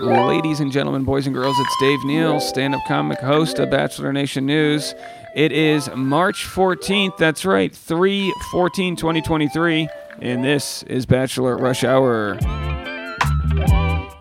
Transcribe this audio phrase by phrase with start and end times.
[0.00, 4.12] Ladies and gentlemen, boys and girls, it's Dave Neal, stand up comic host of Bachelor
[4.12, 4.92] Nation News.
[5.36, 9.88] It is March 14th, that's right, 3 14 2023,
[10.20, 12.38] and this is Bachelor Rush Hour.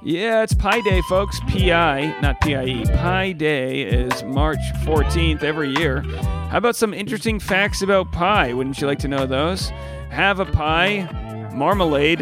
[0.03, 1.39] Yeah, it's Pi Day, folks.
[1.47, 2.83] PI, not PIE.
[2.97, 6.01] Pi Day is March 14th every year.
[6.01, 8.53] How about some interesting facts about pie?
[8.53, 9.69] Wouldn't you like to know those?
[10.11, 11.09] Have a pie,
[11.53, 12.19] marmalade,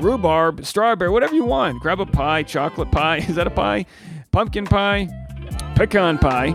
[0.00, 1.80] rhubarb, strawberry, whatever you want.
[1.80, 3.16] Grab a pie, chocolate pie.
[3.28, 3.86] Is that a pie?
[4.32, 5.08] Pumpkin pie,
[5.74, 6.48] pecan pie,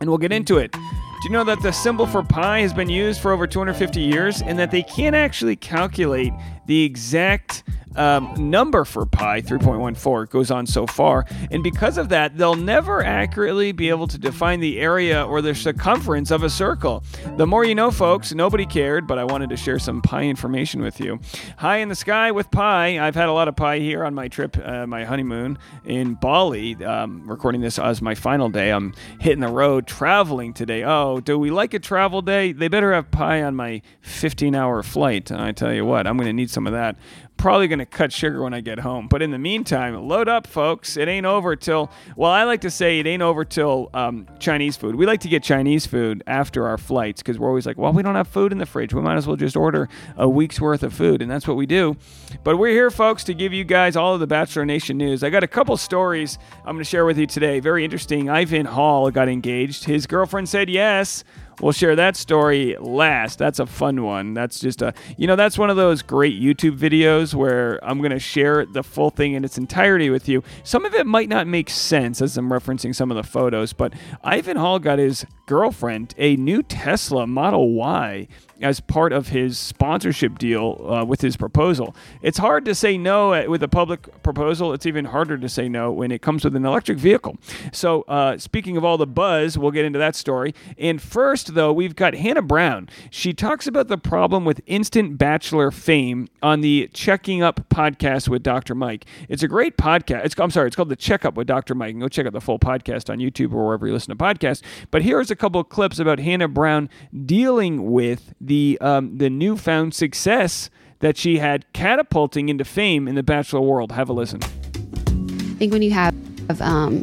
[0.00, 0.72] and we'll get into it.
[0.72, 0.78] Do
[1.24, 4.58] you know that the symbol for pi has been used for over 250 years and
[4.58, 6.32] that they can't actually calculate
[6.66, 7.64] the exact
[7.96, 11.26] um, number for pi, 3.14, goes on so far.
[11.50, 15.54] And because of that, they'll never accurately be able to define the area or the
[15.54, 17.02] circumference of a circle.
[17.36, 20.82] The more you know, folks, nobody cared, but I wanted to share some pi information
[20.82, 21.20] with you.
[21.56, 22.98] High in the sky with pi.
[22.98, 26.76] I've had a lot of pi here on my trip, uh, my honeymoon in Bali.
[26.84, 28.70] Um, recording this as my final day.
[28.70, 30.84] I'm hitting the road traveling today.
[30.84, 32.52] Oh, do we like a travel day?
[32.52, 35.30] They better have pi on my 15 hour flight.
[35.30, 36.96] And I tell you what, I'm going to need some of that
[37.36, 39.08] probably going to cut sugar when I get home.
[39.08, 40.96] But in the meantime, load up, folks.
[40.96, 44.76] It ain't over till, well, I like to say it ain't over till um, Chinese
[44.76, 44.94] food.
[44.94, 48.02] We like to get Chinese food after our flights because we're always like, well, we
[48.02, 48.94] don't have food in the fridge.
[48.94, 51.22] We might as well just order a week's worth of food.
[51.22, 51.96] And that's what we do.
[52.42, 55.22] But we're here, folks, to give you guys all of the Bachelor Nation news.
[55.22, 57.60] I got a couple stories I'm going to share with you today.
[57.60, 58.30] Very interesting.
[58.30, 59.84] Ivan Hall got engaged.
[59.84, 61.24] His girlfriend said yes.
[61.60, 63.38] We'll share that story last.
[63.38, 64.34] That's a fun one.
[64.34, 68.10] That's just a, you know, that's one of those great YouTube videos where I'm going
[68.10, 70.42] to share the full thing in its entirety with you.
[70.64, 73.94] Some of it might not make sense as I'm referencing some of the photos, but
[74.22, 78.28] Ivan Hall got his girlfriend a new Tesla Model Y
[78.60, 81.94] as part of his sponsorship deal uh, with his proposal.
[82.22, 84.72] It's hard to say no with a public proposal.
[84.72, 87.36] It's even harder to say no when it comes with an electric vehicle.
[87.72, 90.54] So, uh, speaking of all the buzz, we'll get into that story.
[90.78, 92.88] And first, though, we've got Hannah Brown.
[93.10, 98.42] She talks about the problem with instant bachelor fame on the Checking Up podcast with
[98.42, 98.74] Dr.
[98.74, 99.06] Mike.
[99.28, 100.24] It's a great podcast.
[100.24, 101.74] It's, I'm sorry, it's called the Checkup with Dr.
[101.74, 101.92] Mike.
[101.92, 104.62] And go check out the full podcast on YouTube or wherever you listen to podcasts.
[104.90, 106.88] But here's a couple clips about Hannah Brown
[107.24, 110.70] dealing with the um, the newfound success
[111.00, 113.92] that she had catapulting into fame in the bachelor world.
[113.92, 114.40] Have a listen.
[114.42, 116.14] I think when you have
[116.60, 117.02] um,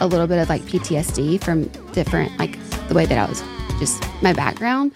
[0.00, 2.58] a little bit of like PTSD from different like
[2.88, 3.42] the way that I was
[3.78, 4.92] just my background,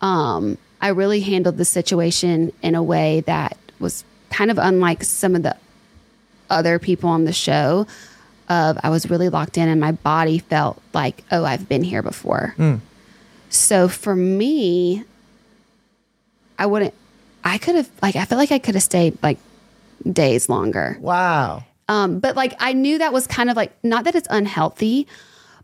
[0.00, 5.34] um, I really handled the situation in a way that was kind of unlike some
[5.34, 5.56] of the
[6.50, 7.86] other people on the show.
[8.48, 12.02] Of I was really locked in, and my body felt like, oh, I've been here
[12.02, 12.54] before.
[13.48, 15.04] So for me,
[16.58, 16.94] I wouldn't.
[17.44, 19.38] I could have like I feel like I could have stayed like
[20.10, 20.98] days longer.
[21.00, 21.64] Wow.
[21.88, 25.06] Um, but like I knew that was kind of like not that it's unhealthy,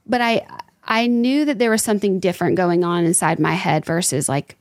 [0.07, 0.47] but I
[0.85, 4.57] I knew that there was something different going on inside my head versus like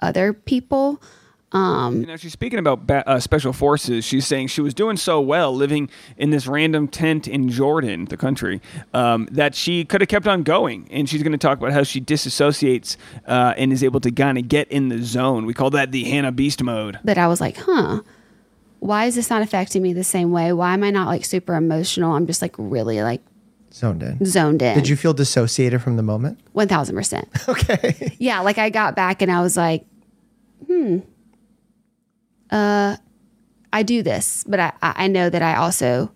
[0.00, 1.02] other people.
[1.52, 4.04] Um, You know, she's speaking about ba- uh, special forces.
[4.04, 8.16] She's saying she was doing so well living in this random tent in Jordan, the
[8.16, 8.60] country,
[8.94, 10.88] um, that she could have kept on going.
[10.90, 12.96] And she's going to talk about how she disassociates
[13.26, 15.44] uh, and is able to kind of get in the zone.
[15.44, 16.98] We call that the Hannah Beast mode.
[17.04, 18.00] that I was like, huh,
[18.78, 20.52] why is this not affecting me the same way?
[20.52, 22.14] Why am I not like super emotional?
[22.14, 23.20] I'm just like really like
[23.74, 24.24] Zoned in.
[24.26, 24.74] zoned in.
[24.74, 26.38] Did you feel dissociated from the moment?
[26.52, 27.28] One thousand percent.
[27.48, 28.16] Okay.
[28.18, 29.84] Yeah, like I got back and I was like,
[30.66, 30.98] hmm,
[32.52, 32.96] uh,
[33.72, 36.12] I do this, but I I know that I also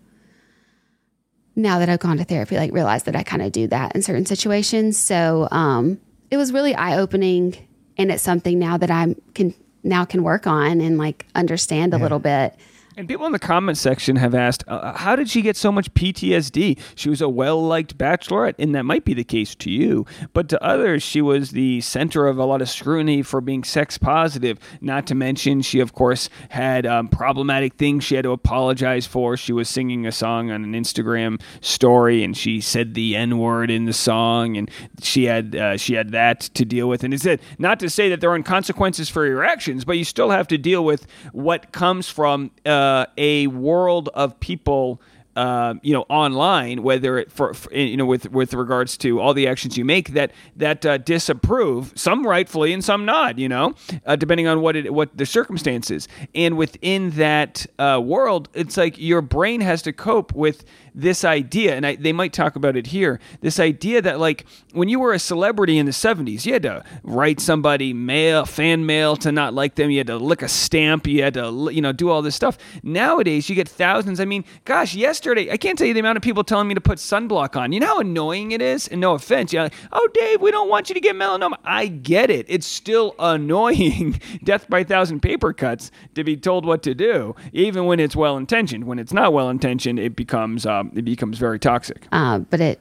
[1.57, 4.03] now that I've gone to therapy, like realize that I kind of do that in
[4.03, 4.99] certain situations.
[4.99, 5.99] So um,
[6.31, 7.57] it was really eye opening,
[7.97, 11.99] and it's something now that I can now can work on and like understand a
[11.99, 12.55] little bit.
[12.99, 15.93] And people in the comment section have asked, uh, how did she get so much
[15.93, 16.79] PTSD?
[16.95, 20.07] She was a well liked bachelorette, and that might be the case to you.
[20.33, 23.99] But to others, she was the center of a lot of scrutiny for being sex
[23.99, 24.59] positive.
[24.81, 29.37] Not to mention, she, of course, had um, problematic things she had to apologize for.
[29.37, 33.71] She was singing a song on an Instagram story, and she said the N word
[33.71, 34.71] in the song, and
[35.03, 37.05] she had, uh, she had that to deal with.
[37.05, 40.05] And it's said, not to say that there aren't consequences for your actions, but you
[40.05, 42.53] still have to deal with what comes from.
[42.65, 42.86] Uh,
[43.17, 45.01] a world of people
[45.37, 49.35] uh, you know, online, whether it for, for you know with with regards to all
[49.35, 53.75] the actions you make that that uh, disapprove, some rightfully and some not, you know,
[54.07, 56.09] uh, depending on what it what the circumstances.
[56.35, 60.65] And within that uh, world, it's like your brain has to cope with
[60.97, 63.21] this idea, and I, they might talk about it here.
[63.43, 66.83] This idea that like when you were a celebrity in the '70s, you had to
[67.05, 69.91] write somebody mail, fan mail to not like them.
[69.91, 71.07] You had to lick a stamp.
[71.07, 72.57] You had to you know do all this stuff.
[72.83, 74.19] Nowadays, you get thousands.
[74.21, 76.81] I mean, gosh, yesterday I can't tell you the amount of people telling me to
[76.81, 77.73] put sunblock on.
[77.73, 78.89] You know how annoying it is.
[78.89, 79.65] And no offense, yeah.
[79.65, 81.57] Like, oh, Dave, we don't want you to get melanoma.
[81.65, 82.47] I get it.
[82.49, 84.21] It's still annoying.
[84.43, 88.37] Death by thousand paper cuts to be told what to do, even when it's well
[88.37, 88.85] intentioned.
[88.85, 92.07] When it's not well intentioned, it becomes um, um, it becomes very toxic.
[92.13, 92.81] Uh, but it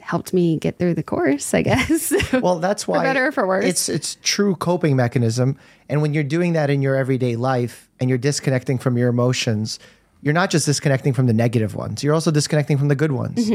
[0.00, 2.12] helped me get through the course, I guess.
[2.40, 3.64] Well, that's why for better or for worse.
[3.64, 5.56] It's it's true coping mechanism,
[5.88, 9.78] and when you're doing that in your everyday life and you're disconnecting from your emotions,
[10.22, 12.02] you're not just disconnecting from the negative ones.
[12.04, 13.48] You're also disconnecting from the good ones.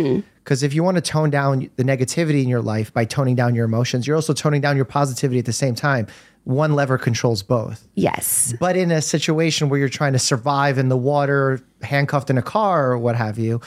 [0.44, 3.56] Because if you want to tone down the negativity in your life by toning down
[3.56, 6.08] your emotions, you're also toning down your positivity at the same time.
[6.44, 7.88] One lever controls both.
[7.96, 8.54] yes.
[8.60, 12.42] But in a situation where you're trying to survive in the water, handcuffed in a
[12.42, 13.62] car or what have you, m-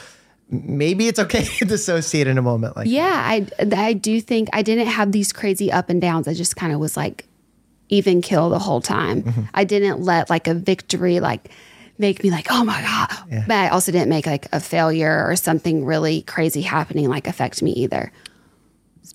[0.49, 4.61] maybe it's okay to dissociate in a moment like Yeah, I I do think I
[4.61, 6.27] didn't have these crazy up and downs.
[6.27, 7.27] I just kind of was like
[7.89, 9.23] even kill the whole time.
[9.23, 9.41] Mm-hmm.
[9.53, 11.49] I didn't let like a victory like
[11.97, 13.45] make me like, oh my God.
[13.47, 17.61] But I also didn't make like a failure or something really crazy happening like affect
[17.61, 18.11] me either.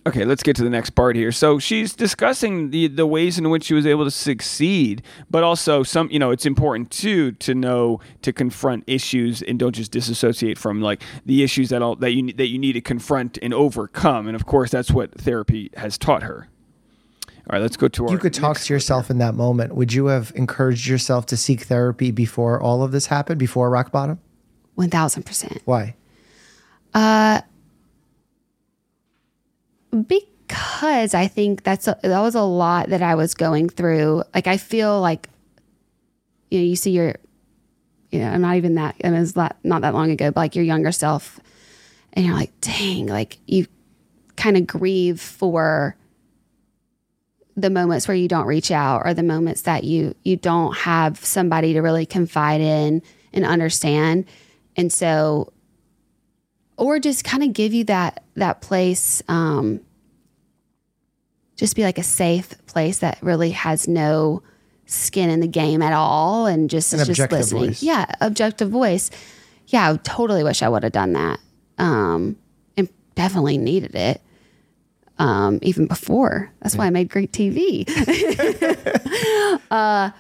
[0.07, 1.31] Okay, let's get to the next part here.
[1.31, 5.83] So she's discussing the the ways in which she was able to succeed, but also
[5.83, 10.57] some, you know, it's important too to know to confront issues and don't just disassociate
[10.57, 13.53] from like the issues that all that you ne- that you need to confront and
[13.53, 14.27] overcome.
[14.27, 16.49] And of course, that's what therapy has taught her.
[17.29, 18.13] All right, let's go to our.
[18.13, 19.75] you could talk to yourself in that moment.
[19.75, 23.93] Would you have encouraged yourself to seek therapy before all of this happened, before rock
[23.93, 24.19] bottom?
[24.79, 25.61] 1000%.
[25.67, 25.95] Why?
[29.91, 34.25] Because I think that's a, that was a lot that I was going through.
[34.35, 35.29] Like I feel like
[36.51, 37.15] you know you see your
[38.11, 40.41] you know I'm not even that I mean it's not, not that long ago, but
[40.41, 41.41] like your younger self,
[42.13, 43.67] and you're like, dang, like you
[44.37, 45.97] kind of grieve for
[47.57, 51.23] the moments where you don't reach out or the moments that you you don't have
[51.25, 53.03] somebody to really confide in
[53.33, 54.25] and understand
[54.77, 55.53] and so
[56.81, 59.81] or just kind of give you that that place um
[61.57, 64.43] just be like a safe place that really has no
[64.87, 67.67] skin in the game at all and just An is just listening.
[67.67, 67.83] voice.
[67.83, 69.11] yeah objective voice.
[69.69, 71.39] Yeah i totally wish i would have done that
[71.79, 72.37] um
[72.77, 74.21] and definitely needed it
[75.19, 76.51] um even before.
[76.61, 77.85] That's why i made great tv
[79.71, 80.11] uh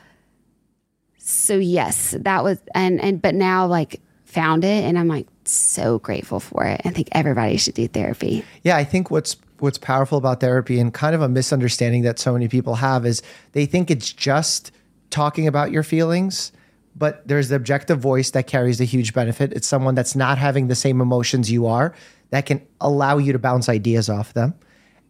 [1.19, 5.99] so yes that was and and but now like found it and i'm like so
[5.99, 10.19] grateful for it i think everybody should do therapy Yeah, I think what's what's powerful
[10.19, 13.23] about therapy and kind of a misunderstanding that so many people have is
[13.53, 14.73] they think it's just
[15.11, 16.53] talking about your feelings,
[16.97, 19.53] but there's the objective voice that carries a huge benefit.
[19.53, 21.94] It's someone that's not having the same emotions you are
[22.31, 24.55] that can allow you to bounce ideas off them.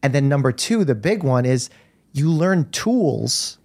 [0.03, 1.71] And then number 2, the big one is
[2.13, 3.59] you learn tools,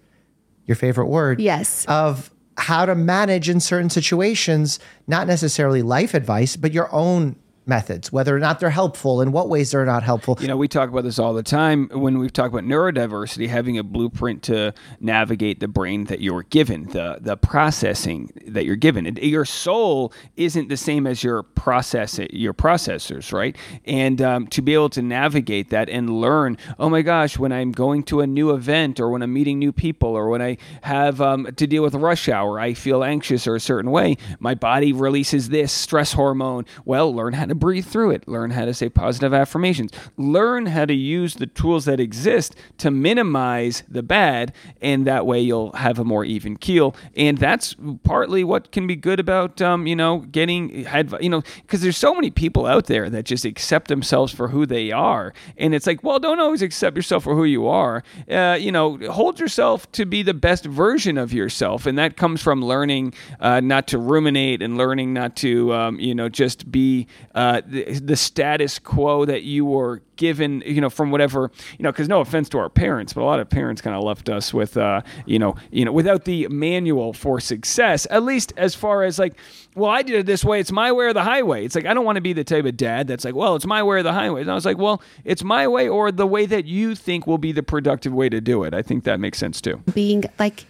[0.66, 6.56] your favorite word, yes of how to manage in certain situations, not necessarily life advice,
[6.56, 7.36] but your own
[7.66, 10.38] methods, whether or not they're helpful, in what ways they're not helpful.
[10.40, 13.78] You know, we talk about this all the time when we talk about neurodiversity, having
[13.78, 19.06] a blueprint to navigate the brain that you're given, the the processing that you're given.
[19.06, 23.56] And your soul isn't the same as your process your processors, right?
[23.84, 27.72] And um, to be able to navigate that and learn, oh my gosh, when I'm
[27.72, 31.20] going to a new event or when I'm meeting new people or when I have
[31.20, 34.16] um, to deal with rush hour, I feel anxious or a certain way.
[34.38, 36.64] My body releases this stress hormone.
[36.84, 38.28] Well, learn how to breathe through it.
[38.28, 39.90] Learn how to say positive affirmations.
[40.16, 45.40] Learn how to use the tools that exist to minimize the bad, and that way
[45.40, 46.94] you'll have a more even keel.
[47.16, 51.42] And that's partly what can be good about, um, you know, getting, adv- you know,
[51.62, 55.32] because there's so many people out there that just accept themselves for who they are,
[55.56, 58.02] and it's like, well, don't always accept yourself for who you are.
[58.30, 62.42] Uh, you know, hold yourself to be the best version of yourself, and that comes
[62.42, 67.06] from learning uh, not to ruminate and learning not to, um, you know, just be.
[67.34, 71.92] Uh, the, the status quo that you were given, you know, from whatever, you know,
[71.92, 74.54] because no offense to our parents, but a lot of parents kind of left us
[74.54, 78.06] with, uh, you know, you know, without the manual for success.
[78.10, 79.34] At least as far as like,
[79.74, 80.60] well, I did it this way.
[80.60, 81.64] It's my way or the highway.
[81.64, 83.66] It's like I don't want to be the type of dad that's like, well, it's
[83.66, 84.40] my way or the highway.
[84.40, 87.38] And I was like, well, it's my way or the way that you think will
[87.38, 88.74] be the productive way to do it.
[88.74, 89.82] I think that makes sense too.
[89.94, 90.64] being like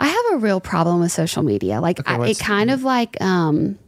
[0.00, 1.80] I have a real problem with social media.
[1.80, 3.78] Like I, it kind of like um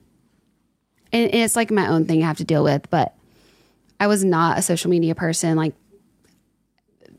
[1.13, 3.15] and it's like my own thing I have to deal with, but
[3.99, 5.57] I was not a social media person.
[5.57, 5.75] Like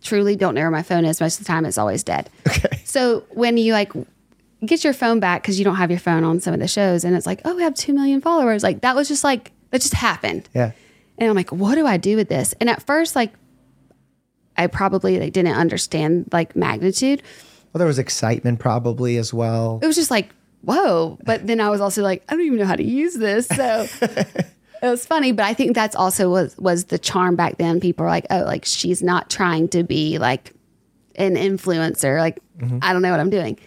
[0.02, 1.20] truly don't know where my phone is.
[1.20, 2.30] Most of the time it's always dead.
[2.48, 2.82] Okay.
[2.86, 3.92] So when you like
[4.66, 7.04] get your phone back because you don't have your phone on some of the shows
[7.04, 8.64] and it's like, oh, we have two million followers.
[8.64, 10.48] Like that was just like that just happened.
[10.56, 10.72] Yeah.
[11.18, 12.54] And I'm like, what do I do with this?
[12.60, 13.34] And at first, like,
[14.56, 17.22] I probably like didn't understand like magnitude.
[17.74, 19.80] Well, there was excitement probably as well.
[19.82, 20.30] It was just like,
[20.62, 21.18] whoa.
[21.24, 23.48] But then I was also like, I don't even know how to use this.
[23.48, 25.32] So it was funny.
[25.32, 27.80] But I think that's also was was the charm back then.
[27.80, 30.54] People are like, oh, like she's not trying to be like
[31.16, 32.20] an influencer.
[32.20, 32.80] Like, mm-hmm.
[32.82, 33.60] I don't know what I'm doing.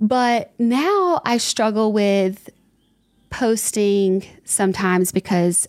[0.00, 2.50] But now I struggle with
[3.30, 5.66] posting sometimes because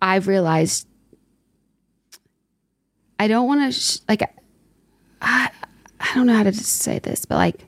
[0.00, 0.86] I've realized
[3.18, 4.22] I don't want to sh- like
[5.20, 5.50] I
[6.00, 7.64] I don't know how to say this, but like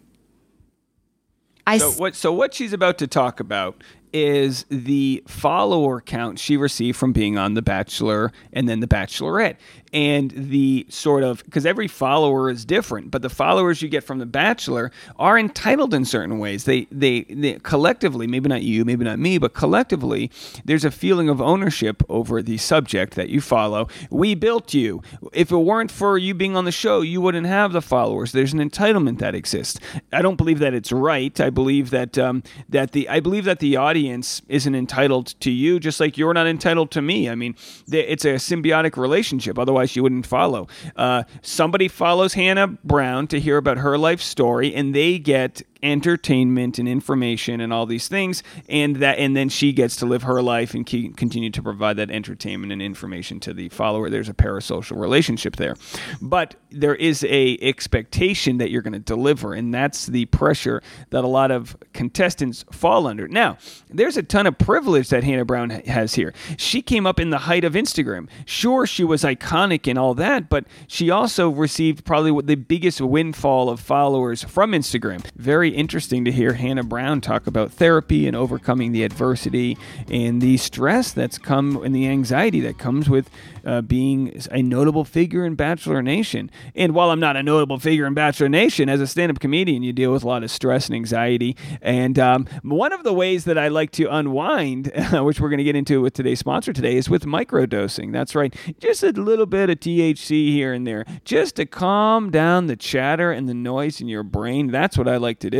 [1.67, 2.15] I So what?
[2.15, 7.39] So what she's about to talk about is the follower count she received from being
[7.39, 9.57] on The Bachelor and then The Bachelorette,
[9.93, 14.19] and the sort of because every follower is different, but the followers you get from
[14.19, 16.65] The Bachelor are entitled in certain ways.
[16.65, 20.31] They they, they collectively, maybe not you, maybe not me, but collectively,
[20.65, 23.89] there's a feeling of ownership over the subject that you follow.
[24.11, 25.03] We built you.
[25.33, 28.33] If it weren't for you being on the show, you wouldn't have the followers.
[28.33, 29.81] There's an entitlement that exists.
[30.13, 31.39] I don't believe that it's right.
[31.41, 35.81] I believe that um, that the I believe that the audience isn't entitled to you,
[35.81, 37.29] just like you're not entitled to me.
[37.29, 37.57] I mean,
[37.91, 39.59] it's a symbiotic relationship.
[39.59, 40.69] Otherwise, you wouldn't follow.
[40.97, 46.79] Uh, somebody follows Hannah Brown to hear about her life story, and they get entertainment
[46.79, 50.43] and information and all these things and that and then she gets to live her
[50.43, 54.11] life and keep, continue to provide that entertainment and information to the follower.
[54.11, 55.77] There's a parasocial relationship there.
[56.21, 61.25] But there is a expectation that you're going to deliver and that's the pressure that
[61.25, 63.29] a lot of contestants fall under.
[63.29, 63.59] Now
[63.89, 66.33] there's a ton of privilege that Hannah Brown has here.
[66.57, 68.29] She came up in the height of Instagram.
[68.45, 73.69] Sure she was iconic and all that but she also received probably the biggest windfall
[73.69, 75.25] of followers from Instagram.
[75.37, 79.77] Very interesting to hear Hannah Brown talk about therapy and overcoming the adversity
[80.11, 83.31] and the stress that's come and the anxiety that comes with
[83.65, 86.51] uh, being a notable figure in Bachelor Nation.
[86.75, 89.83] And while I'm not a notable figure in Bachelor Nation, as a stand up comedian,
[89.83, 91.57] you deal with a lot of stress and anxiety.
[91.83, 95.65] And um, one of the ways that I like to unwind, which we're going to
[95.65, 98.13] get into with today's sponsor today, is with microdosing.
[98.13, 98.55] That's right.
[98.79, 103.31] Just a little bit of THC here and there, just to calm down the chatter
[103.33, 104.69] and the noise in your brain.
[104.69, 105.60] That's what I like to do.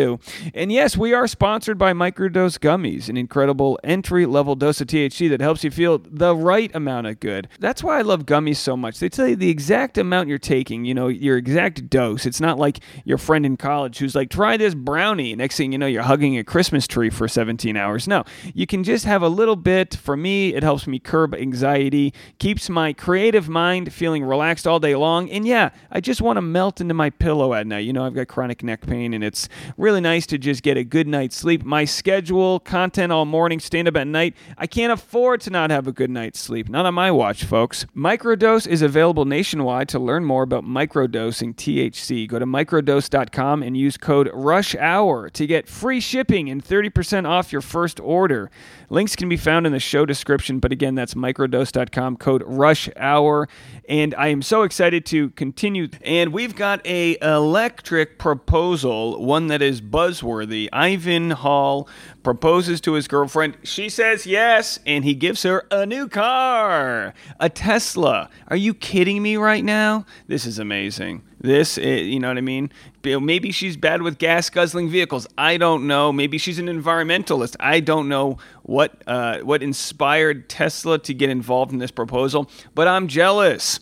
[0.55, 5.29] And yes, we are sponsored by Microdose Gummies, an incredible entry level dose of THC
[5.31, 7.49] that helps you feel the right amount of good.
[7.59, 8.99] That's why I love gummies so much.
[8.99, 12.27] They tell you the exact amount you're taking, you know, your exact dose.
[12.27, 15.35] It's not like your friend in college who's like, try this brownie.
[15.35, 18.07] Next thing you know, you're hugging a Christmas tree for 17 hours.
[18.07, 19.95] No, you can just have a little bit.
[19.95, 24.95] For me, it helps me curb anxiety, keeps my creative mind feeling relaxed all day
[24.95, 25.31] long.
[25.31, 27.85] And yeah, I just want to melt into my pillow at night.
[27.85, 30.85] You know, I've got chronic neck pain and it's really nice to just get a
[30.85, 31.65] good night's sleep.
[31.65, 34.37] My schedule, content all morning, stand up at night.
[34.57, 36.69] I can't afford to not have a good night's sleep.
[36.69, 37.87] Not on my watch, folks.
[37.97, 39.89] Microdose is available nationwide.
[39.89, 45.47] To learn more about microdosing THC, go to microdose.com and use code RUSH HOUR to
[45.47, 48.51] get free shipping and 30% off your first order.
[48.91, 53.49] Links can be found in the show description, but again, that's microdose.com, code RUSH HOUR.
[53.89, 55.89] And I am so excited to continue.
[56.03, 60.69] And we've got a electric proposal, one that is buzzworthy.
[60.73, 61.89] Ivan Hall
[62.23, 63.57] proposes to his girlfriend.
[63.63, 68.29] She says yes, and he gives her a new car, a Tesla.
[68.49, 70.07] Are you kidding me right now?
[70.27, 71.23] This is amazing.
[71.41, 72.71] This, eh, you know what I mean?
[73.03, 75.27] Maybe she's bad with gas guzzling vehicles.
[75.39, 76.13] I don't know.
[76.13, 77.57] Maybe she's an environmentalist.
[77.59, 82.87] I don't know what uh, what inspired Tesla to get involved in this proposal, but
[82.87, 83.81] I'm jealous.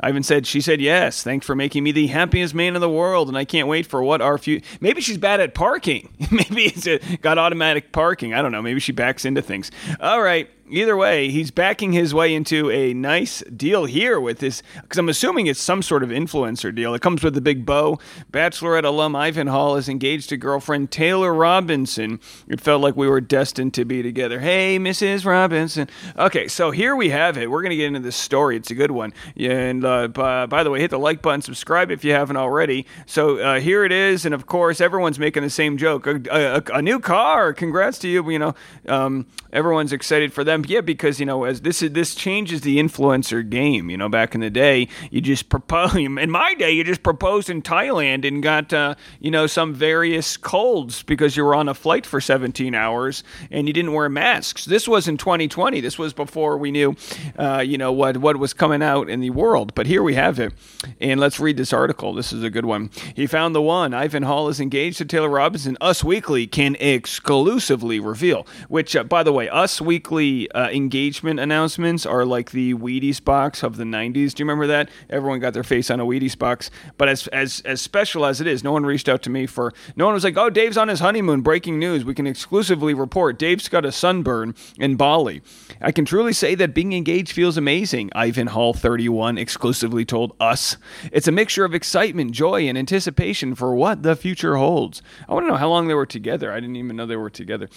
[0.00, 3.28] Ivan said, she said, yes, thanks for making me the happiest man in the world.
[3.28, 4.60] And I can't wait for what our few.
[4.80, 6.14] Maybe she's bad at parking.
[6.30, 8.34] Maybe it's a, got automatic parking.
[8.34, 8.62] I don't know.
[8.62, 9.70] Maybe she backs into things.
[10.00, 10.48] All right.
[10.70, 15.08] Either way, he's backing his way into a nice deal here with this, because I'm
[15.08, 16.94] assuming it's some sort of influencer deal.
[16.94, 17.98] It comes with a big bow.
[18.32, 22.20] Bachelorette alum Ivan Hall is engaged to girlfriend Taylor Robinson.
[22.48, 24.40] It felt like we were destined to be together.
[24.40, 25.24] Hey, Mrs.
[25.24, 25.88] Robinson.
[26.16, 27.50] Okay, so here we have it.
[27.50, 28.56] We're going to get into this story.
[28.56, 29.12] It's a good one.
[29.36, 32.86] And uh, by, by the way, hit the like button, subscribe if you haven't already.
[33.06, 36.06] So uh, here it is, and of course, everyone's making the same joke.
[36.06, 37.52] A, a, a new car.
[37.52, 38.28] Congrats to you.
[38.30, 38.54] You know,
[38.86, 40.57] um, everyone's excited for them.
[40.66, 43.90] Yeah, because you know, as this is this changes the influencer game.
[43.90, 45.94] You know, back in the day, you just propose.
[45.98, 50.36] In my day, you just proposed in Thailand and got uh, you know some various
[50.36, 54.64] colds because you were on a flight for 17 hours and you didn't wear masks.
[54.64, 55.80] This was in 2020.
[55.80, 56.96] This was before we knew,
[57.38, 59.74] uh, you know, what what was coming out in the world.
[59.74, 60.52] But here we have it,
[61.00, 62.14] and let's read this article.
[62.14, 62.90] This is a good one.
[63.14, 63.94] He found the one.
[63.94, 65.76] Ivan Hall is engaged to Taylor Robinson.
[65.80, 68.46] Us Weekly can exclusively reveal.
[68.68, 73.62] Which, uh, by the way, Us Weekly uh, engagement announcements are like the Wheaties box
[73.62, 74.34] of the '90s.
[74.34, 74.88] Do you remember that?
[75.10, 76.70] Everyone got their face on a Wheaties box.
[76.96, 79.72] But as as as special as it is, no one reached out to me for.
[79.96, 81.40] No one was like, "Oh, Dave's on his honeymoon.
[81.40, 82.04] Breaking news.
[82.04, 85.42] We can exclusively report Dave's got a sunburn in Bali."
[85.80, 88.10] I can truly say that being engaged feels amazing.
[88.14, 90.76] Ivan Hall, 31, exclusively told us.
[91.12, 95.02] It's a mixture of excitement, joy, and anticipation for what the future holds.
[95.28, 96.52] I want to know how long they were together.
[96.52, 97.68] I didn't even know they were together.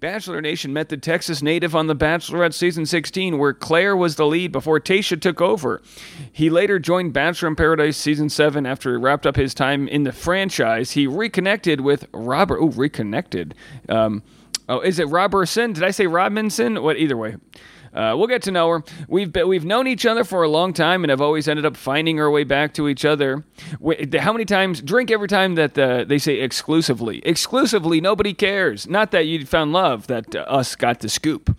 [0.00, 4.26] Bachelor Nation met the Texas native on The Bachelorette season 16, where Claire was the
[4.26, 5.82] lead before Tayshia took over.
[6.32, 10.04] He later joined Bachelor in Paradise season 7 after he wrapped up his time in
[10.04, 10.92] the franchise.
[10.92, 12.58] He reconnected with Robert.
[12.60, 13.54] Oh, reconnected.
[13.90, 14.22] Um,
[14.66, 15.74] oh, is it Robertson?
[15.74, 16.82] Did I say Robinson?
[16.82, 16.96] What?
[16.96, 17.36] Either way.
[17.96, 18.84] Uh, we'll get to know her.
[19.08, 21.76] We've been, we've known each other for a long time and have always ended up
[21.76, 23.42] finding our way back to each other.
[23.80, 27.22] We, how many times drink every time that they say exclusively?
[27.24, 28.86] Exclusively, nobody cares.
[28.86, 31.58] Not that you found love, that uh, us got the scoop.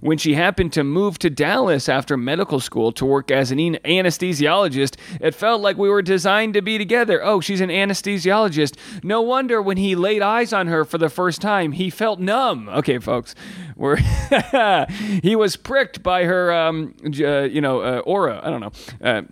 [0.00, 4.96] When she happened to move to Dallas after medical school to work as an anesthesiologist,
[5.20, 7.24] it felt like we were designed to be together.
[7.24, 8.76] Oh, she's an anesthesiologist.
[9.02, 12.68] No wonder when he laid eyes on her for the first time, he felt numb.
[12.68, 13.34] Okay, folks,
[13.78, 13.96] we're
[15.22, 18.40] he was pricked by her, um, uh, you know, uh, aura.
[18.42, 19.26] I don't know.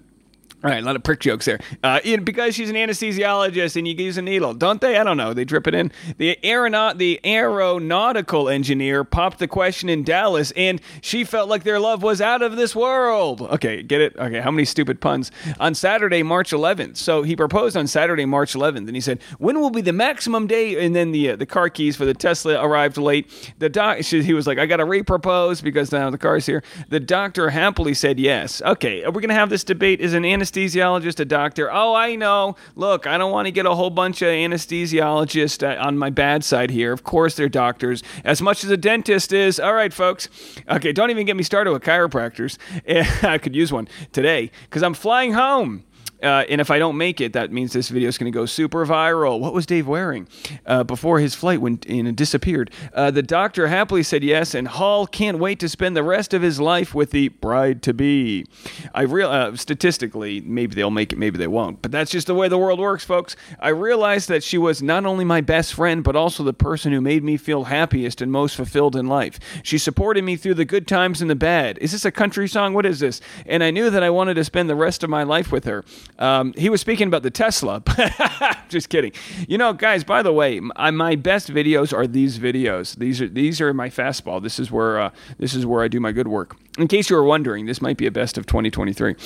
[0.66, 1.60] All right, a lot of prick jokes there.
[1.84, 4.96] Uh, because she's an anesthesiologist and you use a needle, don't they?
[4.96, 5.32] I don't know.
[5.32, 5.92] They drip it in.
[6.18, 11.78] The aeronaut, the aeronautical engineer popped the question in Dallas, and she felt like their
[11.78, 13.42] love was out of this world.
[13.42, 14.16] Okay, get it?
[14.16, 15.30] Okay, how many stupid puns?
[15.60, 16.96] On Saturday, March 11th.
[16.96, 20.48] So he proposed on Saturday, March 11th, and he said, "When will be the maximum
[20.48, 23.54] day?" And then the uh, the car keys for the Tesla arrived late.
[23.60, 26.64] The doc, she, he was like, "I got to repropose because now the car's here."
[26.88, 28.60] The doctor happily said yes.
[28.62, 30.00] Okay, are we gonna have this debate?
[30.00, 31.70] Is an anesthesiologist anesthesiologist, a doctor.
[31.70, 32.56] Oh, I know.
[32.74, 36.70] Look, I don't want to get a whole bunch of anesthesiologists on my bad side
[36.70, 36.92] here.
[36.92, 39.60] Of course, they're doctors, as much as a dentist is.
[39.60, 40.28] All right, folks.
[40.68, 42.58] Okay, don't even get me started with chiropractors.
[43.24, 45.84] I could use one today because I'm flying home.
[46.22, 48.46] Uh, and if I don't make it, that means this video is going to go
[48.46, 49.38] super viral.
[49.38, 50.28] What was Dave wearing
[50.64, 52.70] uh, before his flight went and disappeared?
[52.92, 56.42] Uh, the doctor happily said yes, and Hall can't wait to spend the rest of
[56.42, 58.46] his life with the bride to be.
[58.94, 62.34] I real uh, statistically, maybe they'll make it, maybe they won't, but that's just the
[62.34, 63.36] way the world works, folks.
[63.60, 67.00] I realized that she was not only my best friend, but also the person who
[67.00, 69.38] made me feel happiest and most fulfilled in life.
[69.62, 71.78] She supported me through the good times and the bad.
[71.78, 72.74] Is this a country song?
[72.74, 73.20] What is this?
[73.44, 75.84] And I knew that I wanted to spend the rest of my life with her.
[76.18, 77.82] Um, he was speaking about the Tesla.
[78.68, 79.12] Just kidding.
[79.48, 80.04] You know, guys.
[80.04, 82.96] By the way, my, my, best videos are these videos.
[82.96, 84.42] These are these are my fastball.
[84.42, 86.56] This is where uh, this is where I do my good work.
[86.78, 89.16] In case you were wondering, this might be a best of 2023.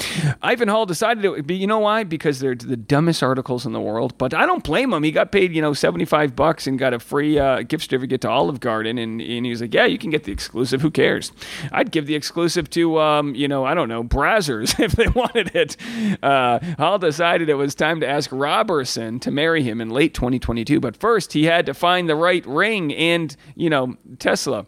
[0.41, 1.57] Ivan Hall decided it would be.
[1.57, 2.05] You know why?
[2.05, 4.17] Because they're the dumbest articles in the world.
[4.19, 5.03] But I don't blame him.
[5.03, 8.31] He got paid, you know, 75 bucks and got a free uh, gift certificate to
[8.31, 10.81] Olive Garden, and, and he was like, "Yeah, you can get the exclusive.
[10.81, 11.33] Who cares?
[11.73, 15.55] I'd give the exclusive to, um, you know, I don't know, Brazzers if they wanted
[15.55, 15.77] it."
[16.23, 20.79] Uh, Hall decided it was time to ask Robertson to marry him in late 2022,
[20.79, 24.67] but first he had to find the right ring and, you know, Tesla.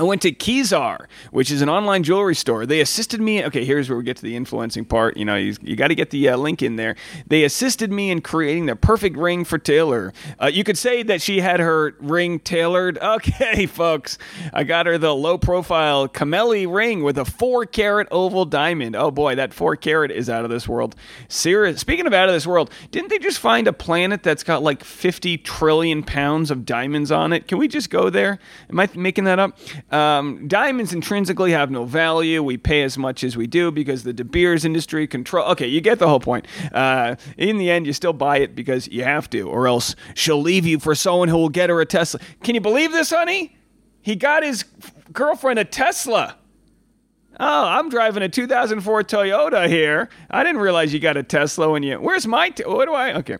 [0.00, 2.64] I went to Keyzar, which is an online jewelry store.
[2.64, 3.44] They assisted me.
[3.44, 5.18] Okay, here's where we get to the influencing part.
[5.18, 6.96] You know, you, you got to get the uh, link in there.
[7.26, 10.14] They assisted me in creating the perfect ring for Taylor.
[10.40, 12.98] Uh, you could say that she had her ring tailored.
[13.20, 14.18] Okay, folks,
[14.54, 18.94] I got her the low profile Camelli ring with a four carat oval diamond.
[18.94, 20.94] Oh boy, that four carat is out of this world.
[21.28, 21.80] Serious.
[21.80, 24.84] Speaking of out of this world, didn't they just find a planet that's got like
[24.84, 27.48] 50 trillion pounds of diamonds on it?
[27.48, 28.38] Can we just go there?
[28.70, 29.58] Am I making that up?
[29.90, 32.42] Um, diamonds intrinsically have no value.
[32.42, 35.44] We pay as much as we do because the De Beers industry control.
[35.48, 36.46] Okay, you get the whole point.
[36.72, 40.40] Uh, in the end, you still buy it because you have to, or else she'll
[40.40, 42.20] leave you for someone who will get her a Tesla.
[42.42, 43.56] Can you believe this, honey?
[44.00, 44.64] He got his
[45.12, 46.36] girlfriend a Tesla.
[47.38, 50.08] Oh, I'm driving a 2004 Toyota here.
[50.30, 51.96] I didn't realize you got a Tesla when you.
[51.98, 52.50] Where's my?
[52.50, 53.14] T- what do I?
[53.18, 53.38] Okay.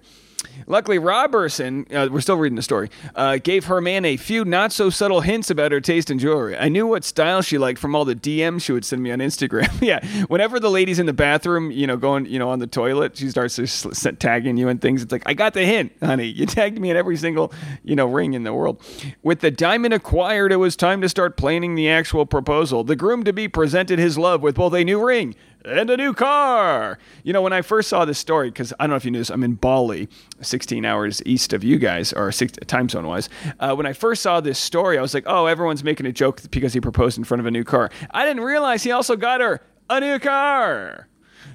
[0.67, 4.73] Luckily, Robertson, uh, we're still reading the story, uh, gave her man a few not
[4.73, 6.57] so subtle hints about her taste in jewelry.
[6.57, 9.19] I knew what style she liked from all the DMs she would send me on
[9.19, 9.71] Instagram.
[9.81, 13.17] yeah, whenever the lady's in the bathroom, you know, going, you know, on the toilet,
[13.17, 15.03] she starts to tagging you and things.
[15.03, 16.27] It's like, I got the hint, honey.
[16.27, 18.81] You tagged me in every single, you know, ring in the world.
[19.23, 22.85] With the diamond acquired, it was time to start planning the actual proposal.
[22.85, 26.13] The groom to be presented his love with both a new ring and a new
[26.13, 26.99] car.
[27.23, 29.19] You know, when I first saw this story, because I don't know if you knew
[29.19, 30.09] this, I'm in Bali,
[30.41, 33.29] 16 hours east of you guys, or six, time zone wise.
[33.59, 36.41] Uh, when I first saw this story, I was like, oh, everyone's making a joke
[36.51, 37.91] because he proposed in front of a new car.
[38.11, 41.09] I didn't realize he also got her a new car.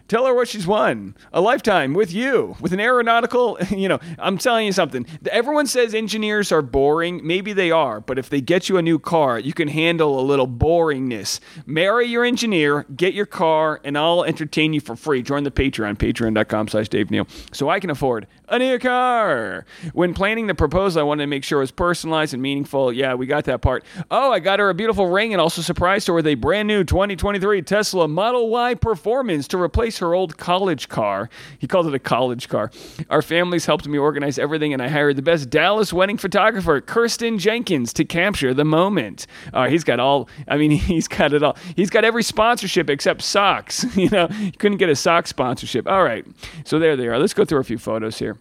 [0.07, 1.15] Tell her what she's won.
[1.33, 5.07] A lifetime with you, with an aeronautical, you know, I'm telling you something.
[5.31, 7.25] Everyone says engineers are boring.
[7.25, 10.21] Maybe they are, but if they get you a new car, you can handle a
[10.21, 11.39] little boringness.
[11.65, 15.23] Marry your engineer, get your car, and I'll entertain you for free.
[15.23, 19.65] Join the Patreon, patreon.com slash Dave Neal, so I can afford a new car.
[19.93, 22.93] When planning the proposal, I wanted to make sure it was personalized and meaningful.
[22.93, 23.83] Yeah, we got that part.
[24.11, 26.83] Oh, I got her a beautiful ring and also surprised her with a brand new
[26.83, 31.29] 2023 Tesla Model Y Performance to replace her old college car.
[31.59, 32.71] He called it a college car.
[33.09, 37.39] Our families helped me organize everything, and I hired the best Dallas wedding photographer, Kirsten
[37.39, 39.27] Jenkins, to capture the moment.
[39.53, 41.57] Uh, he's got all, I mean, he's got it all.
[41.75, 43.85] He's got every sponsorship except socks.
[43.95, 45.87] you know, he couldn't get a sock sponsorship.
[45.87, 46.25] All right.
[46.63, 47.19] So there they are.
[47.19, 48.37] Let's go through a few photos here.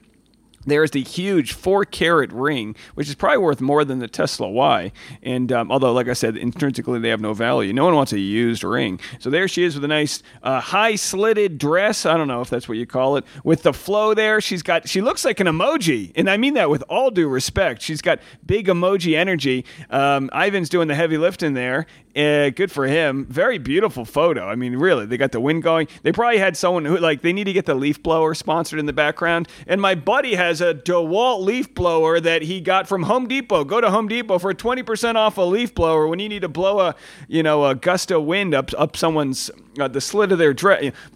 [0.67, 4.93] There's the huge four carat ring, which is probably worth more than the Tesla Y.
[5.23, 8.19] And um, although, like I said, intrinsically they have no value, no one wants a
[8.19, 9.01] used ring.
[9.19, 12.07] So there she is with a nice uh, high slitted dress.
[12.07, 13.25] I don't know if that's what you call it.
[13.45, 16.13] With the flow there, she's got, she looks like an emoji.
[16.17, 17.83] And I mean that with all due respect.
[17.83, 19.65] She's got big emoji energy.
[19.91, 21.87] Um, Ivan's doing the heavy lifting there.
[22.17, 23.27] Uh, good for him.
[23.27, 24.47] Very beautiful photo.
[24.47, 25.89] I mean, really, they got the wind going.
[26.03, 28.87] They probably had someone who, like, they need to get the leaf blower sponsored in
[28.87, 29.49] the background.
[29.67, 33.65] And my buddy has a DeWalt leaf blower that he got from Home Depot.
[33.65, 36.81] Go to Home Depot for 20% off a leaf blower when you need to blow
[36.81, 36.95] a,
[37.27, 39.51] you know, a gust of wind up up someone's
[39.81, 40.93] uh, the slit of their dress.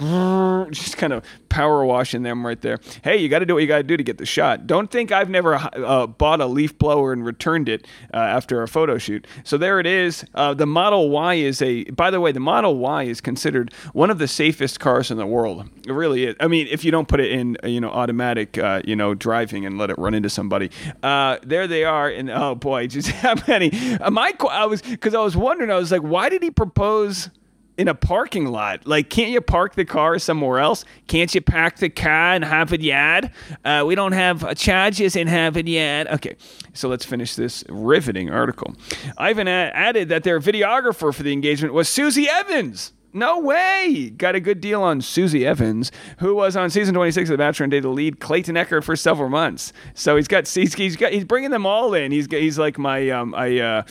[0.71, 2.79] Just kind of power washing them right there.
[3.03, 4.67] Hey, you got to do what you got to do to get the shot.
[4.67, 8.69] Don't think I've never uh, bought a leaf blower and returned it uh, after a
[8.69, 9.27] photo shoot.
[9.45, 10.25] So there it is.
[10.35, 11.85] Uh, the Model Y is a.
[11.85, 15.27] By the way, the Model Y is considered one of the safest cars in the
[15.27, 15.69] world.
[15.87, 16.37] It really is.
[16.41, 19.67] I mean, if you don't put it in, you know, automatic, uh, you know, driving
[19.67, 20.71] and let it run into somebody.
[21.03, 23.71] Uh, there they are, and oh boy, just how many?
[24.11, 25.71] my I was because I was wondering.
[25.71, 27.31] I was like, why did he propose?
[27.79, 28.87] In a parking lot.
[28.87, 30.85] Like, can't you park the car somewhere else?
[31.07, 33.31] Can't you park the car in Harvard Yard?
[33.65, 36.09] Uh, we don't have charges in Harvard Yard.
[36.09, 36.37] Okay,
[36.75, 38.75] so let's finish this riveting article.
[39.17, 42.93] Ivan added that their videographer for the engagement was Susie Evans.
[43.15, 44.13] No way!
[44.17, 47.65] Got a good deal on Susie Evans, who was on season 26 of The Bachelor
[47.65, 49.73] and dated lead Clayton Echard for several months.
[49.95, 52.13] So he's got he's, he's got he's bringing them all in.
[52.13, 53.83] He's he's like my um I uh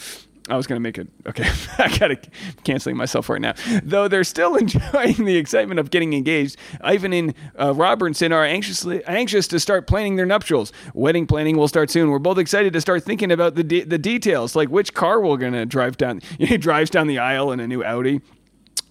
[0.50, 1.08] I was going to make it.
[1.28, 2.18] Okay, I got to
[2.64, 3.54] canceling myself right now.
[3.84, 9.04] Though they're still enjoying the excitement of getting engaged, Ivan and uh, Robertson are anxiously
[9.06, 10.72] anxious to start planning their nuptials.
[10.94, 12.10] Wedding planning will start soon.
[12.10, 15.38] We're both excited to start thinking about the de- the details, like which car we're
[15.38, 16.22] going to drive down.
[16.48, 18.22] He drives down the aisle in a new Audi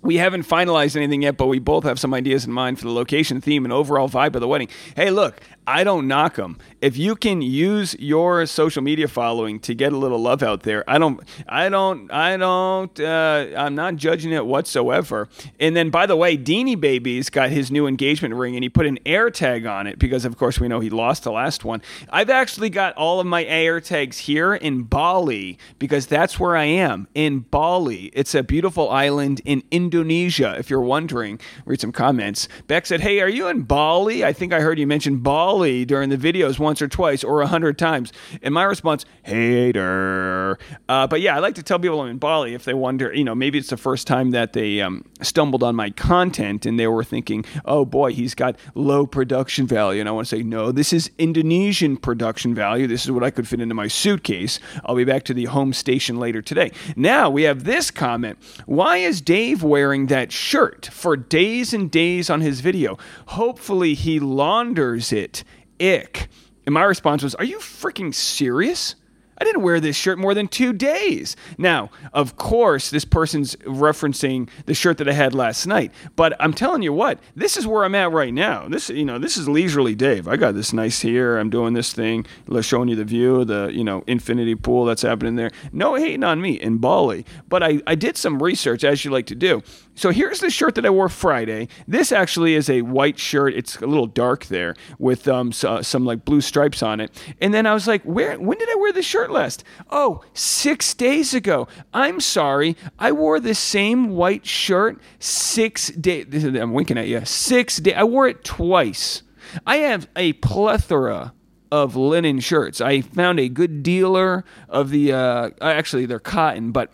[0.03, 2.93] we haven't finalized anything yet, but we both have some ideas in mind for the
[2.93, 4.69] location, theme, and overall vibe of the wedding.
[4.95, 6.59] Hey, look, I don't knock them.
[6.81, 10.89] If you can use your social media following to get a little love out there,
[10.89, 15.29] I don't, I don't, I don't, uh, I'm not judging it whatsoever.
[15.59, 18.87] And then, by the way, Deanie Babies got his new engagement ring and he put
[18.87, 21.83] an air tag on it because, of course, we know he lost the last one.
[22.11, 26.67] I've actually got all of my air tags here in Bali because that's where I
[26.67, 28.13] am in Bali.
[28.15, 31.41] It's a beautiful island in Indonesia, if you're wondering.
[31.65, 32.47] Read some comments.
[32.69, 34.25] Beck said, Hey, are you in Bali?
[34.25, 37.47] I think I heard you mention Bali during the videos once or twice or a
[37.47, 38.13] hundred times.
[38.43, 40.59] And my response, hater.
[40.89, 43.25] Uh, but yeah, I like to tell people I'm in Bali if they wonder, you
[43.25, 46.87] know, maybe it's the first time that they um, stumbled on my content and they
[46.87, 50.01] were thinking, oh boy, he's got low production value.
[50.01, 52.87] And I want to say, no, this is Indonesian production value.
[52.87, 54.61] This is what I could fit into my suitcase.
[54.85, 56.71] I'll be back to the home station later today.
[56.97, 58.39] Now we have this comment.
[58.67, 62.99] Why is Dave wearing that shirt for days and days on his video?
[63.29, 65.45] Hopefully he launders it
[65.81, 66.29] ick.
[66.65, 68.97] And my response was, Are you freaking serious?
[69.39, 71.37] I didn't wear this shirt more than two days.
[71.59, 76.55] Now, of course, this person's referencing the shirt that I had last night, but I'm
[76.55, 78.67] telling you what, this is where I'm at right now.
[78.69, 80.27] This, you know, this is leisurely Dave.
[80.27, 81.37] I got this nice here.
[81.37, 82.25] I'm doing this thing,
[82.63, 85.51] showing you the view, the you know infinity pool that's happening there.
[85.71, 89.27] No hating on me in Bali, but I, I did some research as you like
[89.27, 89.63] to do.
[89.97, 91.69] So here's the shirt that I wore Friday.
[91.89, 93.55] This actually is a white shirt.
[93.55, 97.11] It's a little dark there with um, so, some like blue stripes on it.
[97.41, 98.39] And then I was like, where?
[98.39, 99.65] When did I wear this shirt last?
[99.89, 101.67] Oh, six days ago.
[101.95, 102.77] I'm sorry.
[102.99, 106.45] I wore the same white shirt six days.
[106.45, 107.25] I'm winking at you.
[107.25, 107.95] Six days.
[107.97, 109.23] I wore it twice.
[109.67, 111.33] I have a plethora
[111.73, 112.83] of linen shirts.
[112.83, 115.13] I found a good dealer of the.
[115.13, 116.93] Uh, actually, they're cotton, but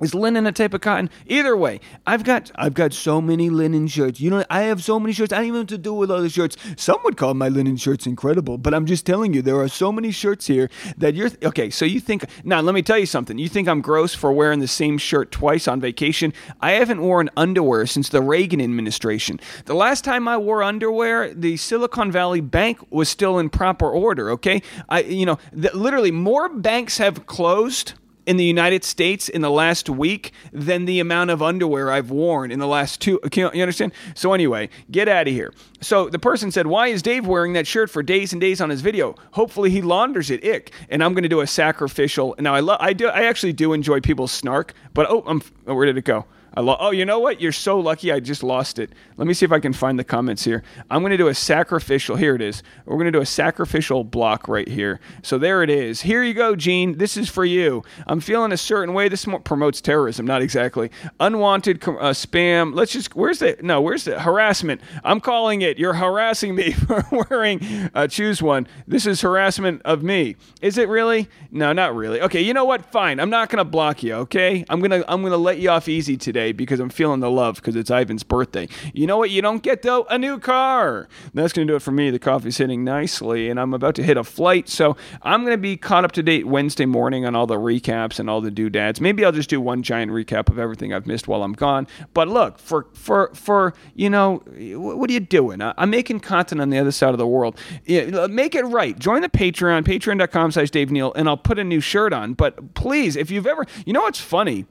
[0.00, 1.10] Is linen a type of cotton?
[1.26, 4.20] Either way, I've got I've got so many linen shirts.
[4.20, 5.32] You know, I have so many shirts.
[5.32, 6.56] I don't even what to do with the shirts.
[6.76, 9.92] Some would call my linen shirts incredible, but I'm just telling you, there are so
[9.92, 11.68] many shirts here that you're okay.
[11.68, 12.60] So you think now?
[12.60, 13.38] Let me tell you something.
[13.38, 16.32] You think I'm gross for wearing the same shirt twice on vacation?
[16.60, 19.38] I haven't worn underwear since the Reagan administration.
[19.66, 24.30] The last time I wore underwear, the Silicon Valley Bank was still in proper order.
[24.30, 27.94] Okay, I you know the, literally more banks have closed
[28.30, 32.52] in the United States in the last week than the amount of underwear I've worn
[32.52, 33.18] in the last two.
[33.34, 33.92] You understand?
[34.14, 35.52] So, anyway, get out of here.
[35.80, 38.70] So, the person said, Why is Dave wearing that shirt for days and days on
[38.70, 39.16] his video?
[39.32, 40.44] Hopefully, he launders it.
[40.44, 40.70] Ick.
[40.90, 42.36] And I'm going to do a sacrificial.
[42.38, 45.74] Now, I, lo- I, do, I actually do enjoy people's snark, but oh, I'm, oh,
[45.74, 46.24] where did it go?
[46.52, 47.40] I lo- oh, you know what?
[47.40, 48.10] You're so lucky.
[48.10, 48.90] I just lost it.
[49.16, 50.64] Let me see if I can find the comments here.
[50.90, 52.16] I'm going to do a sacrificial.
[52.16, 52.64] Here it is.
[52.86, 54.98] We're going to do a sacrificial block right here.
[55.22, 56.00] So there it is.
[56.02, 56.98] Here you go, Gene.
[56.98, 57.84] This is for you.
[58.08, 59.08] I'm feeling a certain way.
[59.08, 62.74] This promotes terrorism, not exactly unwanted uh, spam.
[62.74, 63.14] Let's just.
[63.14, 63.80] Where's the no?
[63.80, 64.80] Where's the harassment?
[65.04, 65.78] I'm calling it.
[65.78, 67.90] You're harassing me for wearing.
[67.94, 68.66] Uh, choose one.
[68.88, 70.34] This is harassment of me.
[70.62, 71.28] Is it really?
[71.52, 72.20] No, not really.
[72.22, 72.40] Okay.
[72.40, 72.90] You know what?
[72.90, 73.20] Fine.
[73.20, 74.14] I'm not going to block you.
[74.14, 74.64] Okay.
[74.68, 75.04] I'm gonna.
[75.06, 77.90] I'm gonna let you off easy today today because I'm feeling the love because it's
[77.90, 78.68] Ivan's birthday.
[78.92, 79.30] You know what?
[79.30, 81.08] You don't get though a new car.
[81.34, 82.10] That's going to do it for me.
[82.10, 85.58] The coffee's hitting nicely, and I'm about to hit a flight, so I'm going to
[85.60, 89.00] be caught up to date Wednesday morning on all the recaps and all the doodads.
[89.00, 91.86] Maybe I'll just do one giant recap of everything I've missed while I'm gone.
[92.14, 95.60] But look, for for for you know, what are you doing?
[95.60, 97.58] I'm making content on the other side of the world.
[97.86, 98.98] Make it right.
[98.98, 102.34] Join the Patreon, Patreon.com/slash Dave Neal, and I'll put a new shirt on.
[102.34, 104.66] But please, if you've ever, you know what's funny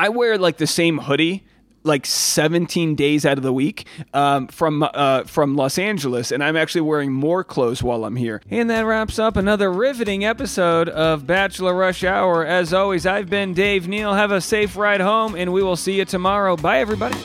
[0.00, 1.44] I wear like the same hoodie
[1.82, 6.56] like 17 days out of the week um, from uh, from Los Angeles, and I'm
[6.56, 8.40] actually wearing more clothes while I'm here.
[8.50, 12.46] And that wraps up another riveting episode of Bachelor Rush Hour.
[12.46, 14.14] As always, I've been Dave Neal.
[14.14, 16.56] Have a safe ride home, and we will see you tomorrow.
[16.56, 17.22] Bye, everybody.